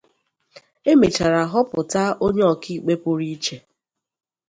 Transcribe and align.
E 0.89 0.91
mechara 1.01 1.41
họpụta 1.51 2.01
onye 2.25 2.43
ọkaikpe 2.53 2.93
pụrụ 3.01 3.25
ịche 3.33 3.57